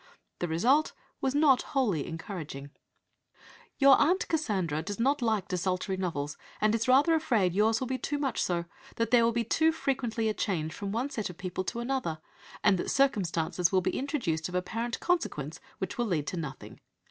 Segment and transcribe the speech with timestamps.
[0.39, 2.71] The result was not wholly encouraging
[3.77, 4.27] "Your Aunt C.
[4.29, 8.41] (Cassandra) does not like desultory novels, and is rather afraid yours will be too much
[8.41, 11.81] so, that there will be too frequently a change from one set of people to
[11.81, 12.17] another,
[12.63, 16.79] and that circumstances will be introduced of apparent consequence which will lead to nothing.